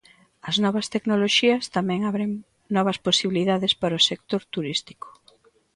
As 0.49 0.55
novas 0.63 0.87
tecnoloxías 0.93 1.63
tamén 1.75 1.99
abren 2.09 2.29
novas 2.75 2.97
posibilidades 3.07 3.73
para 3.81 3.99
o 3.99 4.05
sector 4.09 4.41
turístico. 4.53 5.07